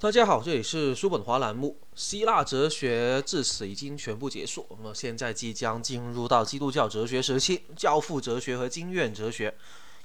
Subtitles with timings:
[0.00, 1.76] 大家好，这里是叔本华栏目。
[1.96, 9.52] 希腊哲学至此已经全部结束，那么现在即将进入到基督教哲学时期，教父哲学和经院哲学。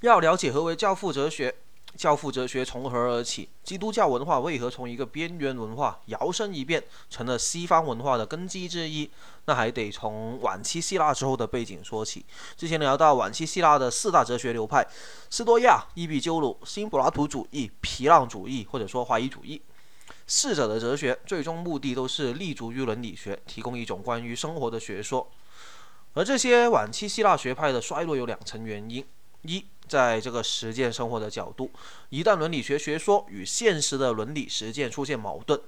[0.00, 1.54] 要了解何为教父哲学，
[1.94, 9.10] 教父哲学从何而起，基督教文化为何从一个边缘文化摇身一变成了西方文化的根基之一，
[9.44, 12.24] 那还得从晚期希腊之后的背景说起。
[12.56, 14.88] 之前聊到晚期希腊的四大哲学流派：
[15.28, 19.60] 斯多亚、伊壁鸠鲁、新柏拉图主义、皮浪主义，或者说怀疑主义。
[20.34, 25.30] 四者的哲学最终目的都是立足于伦理学，提供一种关于生活的学说。
[26.14, 29.04] 而这些晚期希腊学派的衰落有两层原因：
[29.42, 31.70] 一，在这个实践生活的角度，
[32.08, 35.60] 一旦伦理学学说与现实的伦理实践出现矛盾，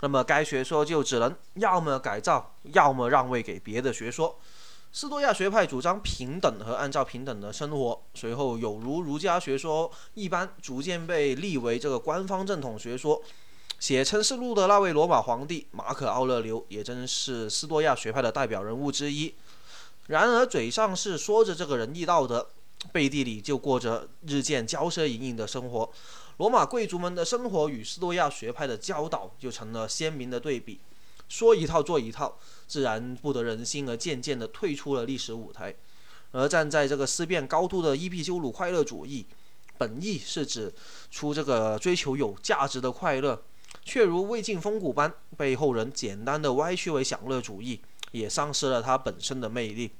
[0.00, 4.36] 那么该学说就只能要么改造，要么让位给别的学说。
[4.90, 13.22] 斯多亚学派主张平等和按照平等的生活，随后有如儒家学说一般，逐渐被立为这个官方正统学说。
[13.78, 19.32] 写《城市录》的那位罗马皇帝马可·奥勒留，也真是斯多亚学派的代表人物之一。
[20.08, 22.48] 然而，嘴上是说着这个仁义道德，
[22.90, 25.92] 背地里就过着日渐骄奢淫逸的生活。
[26.38, 30.80] 罗马贵族们的生活与斯多亚学派的教导就成了鲜明的对比。
[31.28, 35.74] 说一套做一套，自然不得人心，而渐渐地退出了历史舞台。
[36.32, 39.26] 而站在这个思辨高度的伊壁鸠鲁快乐主义，
[39.76, 40.74] 本意是指
[41.10, 43.40] 出这个追求有价值的快乐。
[43.88, 47.80] 却如魏晋风骨般被后人简单的歪曲为享乐主义，
[48.12, 49.90] 也丧失了它本身的魅力。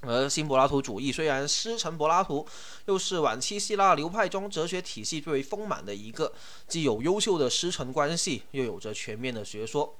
[0.00, 2.46] 而新柏拉图主义虽然师承柏拉图，
[2.86, 6.32] 又是晚期希腊流派中哲学体系最为丰满的一个，
[6.66, 9.94] 既有优秀的师承关系，又有着全面的学说。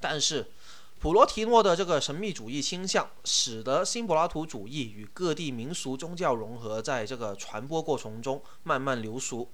[0.00, 0.50] 但是，
[0.98, 9.48] 普罗提诺的这个神秘主义倾向，使得新柏拉图主义与各地民俗宗教融合，在这个传播过程中慢慢流俗。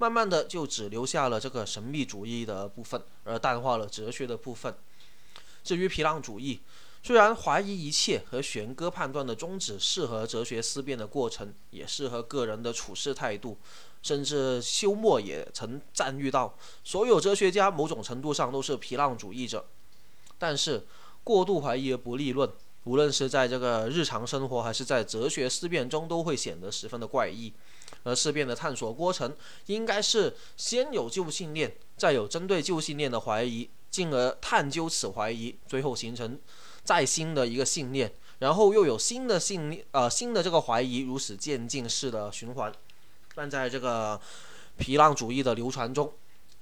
[0.00, 4.74] 慢慢的就只留下了这个神秘主义的部分，而淡化了哲学的部分。
[5.62, 6.60] 至于皮浪主义，
[7.02, 13.58] 虽然怀疑一切和悬搁判断的宗旨适合哲学思辨的过程，也适合个人的处事态度，
[14.02, 19.66] 甚至休谟也曾赞誉到，所有哲学家某种程度上都是皮浪主义者。
[20.38, 20.86] 但是
[21.22, 22.50] 过度怀疑而不立论，
[22.84, 27.52] 无论是在这个日常生活还是在哲学思辨中，都会显得十分的怪异。
[28.02, 29.34] 而事变的探索过程，
[29.66, 36.38] 应该是先有旧信念，再有针对旧信念的怀疑，进而探究此怀疑，最后形成
[36.84, 42.72] 再新的一个信念，然后又有新的信念，呃，新的这个怀疑，如此渐进式的循环。
[43.34, 44.20] 但在这个
[44.78, 46.12] 皮浪主义的流传中，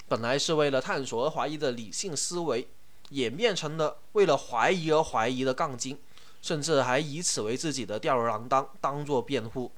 [0.08, 2.68] 本来是为了探索而怀疑的理性思维，
[3.10, 5.98] 演变成了为了怀疑而怀疑的杠精，
[6.42, 9.70] 甚至还以此为自己的吊儿郎当，当作辩护。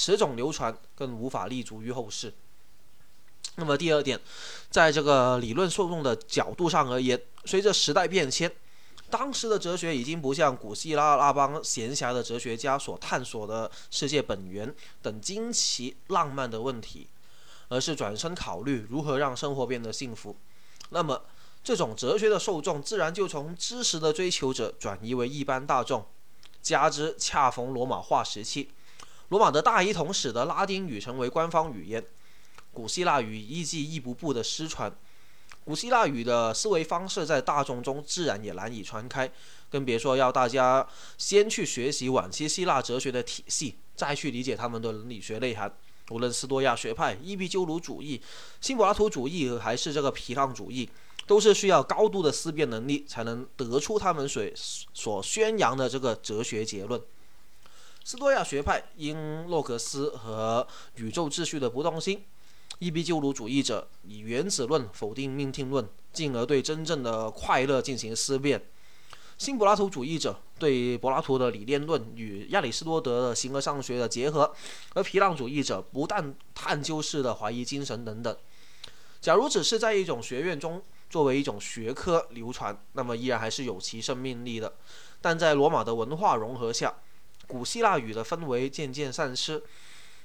[0.00, 2.32] 此种流传更无法立足于后世。
[3.56, 4.20] 那么第二点，
[4.70, 8.48] 在这个理论受众的角度上而言，随着时代变迁，
[9.10, 14.72] 当时的哲学已经不像古希腊那帮闲暇的哲学家所探索的世界本源
[15.02, 17.08] 等惊奇浪漫的问题，
[17.66, 20.36] 而是转身考虑如何让生活变得幸福。
[20.90, 21.24] 那么，
[21.64, 26.06] 这种哲学的受众自然就从知识的追求者转移为一般大众，
[26.62, 28.70] 加之恰逢罗马化时期。
[29.28, 32.04] 罗马的大一统使得拉丁语成为官方语言，
[32.72, 34.90] 古希腊语依继一步步的失传，
[35.64, 39.30] 古希腊语的思维方式在大众中自然也难以传开，
[39.68, 40.86] 更别说要大家
[41.18, 45.70] 先去学习晚期希腊哲学的体系，再去理解他们的伦理学内涵。
[46.10, 48.18] 无论斯多亚学派、伊壁鸠鲁主义、
[48.62, 50.88] 新柏拉图主义，还是这个皮浪主义，
[51.26, 54.42] 都是需要高度的思辨能力才能得出他们所
[54.94, 56.98] 所宣扬的这个哲学结论。
[58.08, 62.24] 斯多亚学派因洛克斯和宇宙秩序的不动心，
[62.78, 68.58] 伊壁鸠鲁主义者以原子论否定命定论，进而对真正的快乐进行思辨；
[69.36, 74.54] 新柏拉图主义者对柏拉图的理念论与亚里士多德的形而上学的结合，
[74.94, 78.34] 而皮浪主义者不但探究式的怀疑精神等等。
[79.20, 84.72] 假如只是在一种学院中作为一种学科流传，那么依然还是有其生命力的；
[85.20, 86.94] 但在罗马的文化融合下，
[87.48, 89.60] 古希腊语的氛围渐渐散失，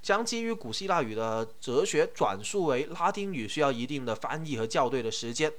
[0.03, 5.51] 将基于古希腊语的哲学转述为拉丁语，需要一定的翻译和校对的时间。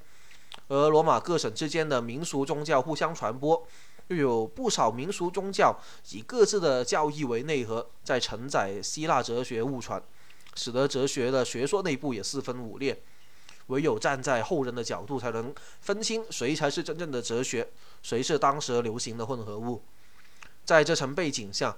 [0.67, 3.67] 而罗马各省之间的民俗宗教互相传播，
[4.07, 5.75] 又有不少民俗宗教
[6.11, 10.01] 以各自的教义为内核，在承载希腊哲学误传，
[10.53, 13.01] 使得哲学的学说内部也四分五裂。
[13.67, 15.51] 唯有站在后人的角度，才能
[15.81, 17.67] 分清谁才是真正的哲学，
[18.03, 19.81] 谁是当时流行的混合物。
[20.65, 21.77] 在这层背景下，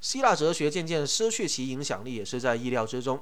[0.00, 3.20] 希腊哲学渐渐失去其影响力，也是在意料之中。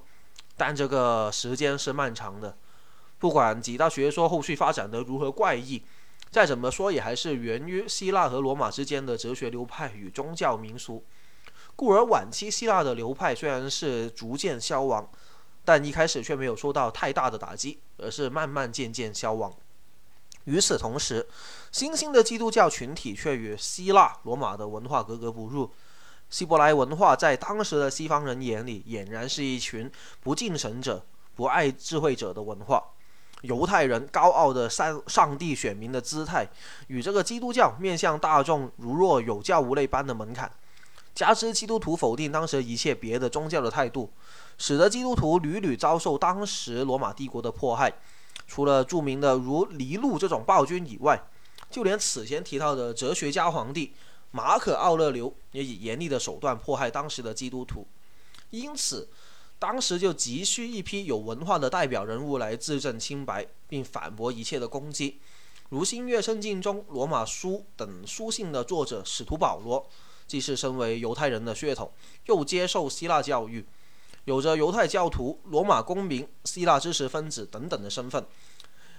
[0.57, 2.57] 但这个时间是漫长的。
[3.19, 5.83] 不管几大学说后续发展的如何怪异，
[6.31, 11.03] 再怎么说也还是源于希腊和罗马之间的哲学流派与宗教民俗。
[11.75, 15.11] 故而晚期希腊的流派虽然是逐渐消亡，
[15.65, 19.51] 但一开始却没有受到太大的打击，而是慢慢渐渐消亡。
[20.47, 21.27] 与此同时，
[21.71, 25.71] 新兴的基督教群体却与希腊、罗马的文化格格不入。
[26.29, 29.91] 希伯来文化在当时的西方人眼里，俨然是一群
[30.23, 31.05] 不敬神者、
[31.35, 32.83] 不爱智慧者的文化。
[33.43, 36.49] 犹太人高傲的上上帝选民的姿态，
[36.87, 40.51] 与这个基督教面向大众如若有教无类般的门槛，
[41.15, 44.11] 加之基督徒否定当时一切别的宗教的态度，
[44.59, 47.93] 使得基督徒屡屡遭受当时罗马帝国的迫害。
[48.47, 51.23] 除了著名的如尼禄这种暴君以外，
[51.71, 53.93] 就连此前提到的哲学家皇帝
[54.31, 57.87] 马可·奥勒留，也以严厉的手段迫害当时的基督徒。
[58.51, 59.09] 因此。
[59.59, 65.19] 当时就急需一批有文化的代表人物来自证清白，并反驳一切的攻击。
[65.71, 69.89] 如新约圣经中罗马书等书信的作者使徒保罗，
[70.27, 71.91] 既是身为犹太人的血统，
[72.27, 73.65] 又接受希腊教育，
[74.27, 78.27] 有着犹太教徒、罗马公民、希腊知识分子等等的身份，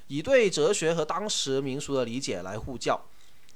[0.07, 3.05] 以对哲学和当时民俗的理解来护教。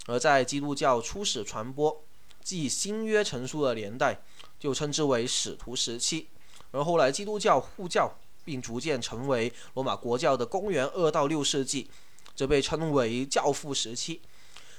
[0.06, 2.04] 而在基督教初始传播，
[2.44, 4.22] 即新约成书的年代，
[4.60, 6.28] 就称之为使徒时期。
[6.72, 11.90] 而后来，基督教护教，并逐渐成为罗马国教的公元二到六世纪，
[12.36, 14.20] 则被称为教父时期。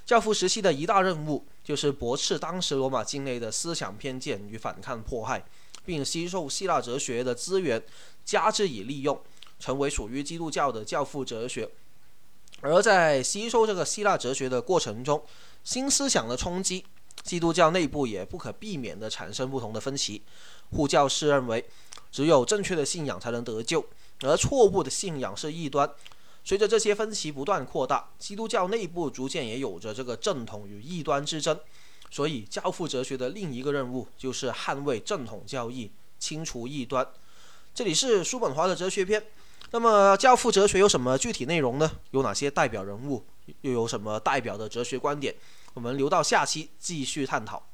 [0.05, 5.43] 教父时期的一大任务，就是驳斥当时罗马境内的思想偏见与反抗迫害，
[5.85, 7.83] 并吸收希腊哲学的资源，
[8.25, 9.21] 加之以利用，
[9.59, 11.69] 成为属于基督教的教父哲学。
[12.61, 15.25] 而在吸收这个希腊哲学的过程中，
[15.65, 16.85] 新思想的冲击，
[17.23, 20.23] 基督教内部也不可避免地产生不同的分歧。
[20.71, 21.69] 护教士认为，
[22.11, 23.85] 只有正确的信仰才能得救，
[24.21, 25.91] 而错误的信仰是异端。
[26.45, 31.59] 随着这些分歧不断扩大，基督教内部逐渐也有着这个正统与异端之争。
[32.13, 37.09] 所以，教父哲学的另一个任务就是捍卫正统教义，清除异端。
[37.75, 39.25] 这里是叔本华的哲学篇。
[39.71, 41.91] 那么，教父哲学有什么具体内容呢？
[42.11, 43.25] 有哪些代表人物？
[43.63, 45.35] 又有什么代表的哲学观点？
[45.73, 47.67] 我们留到下期继续探讨。